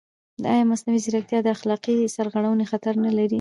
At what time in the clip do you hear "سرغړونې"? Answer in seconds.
2.15-2.65